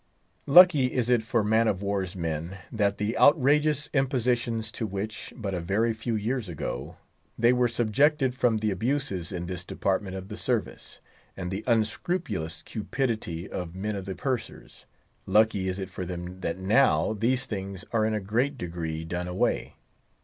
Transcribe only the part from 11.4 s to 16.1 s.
the unscrupulous cupidity of many of the pursers—lucky is it for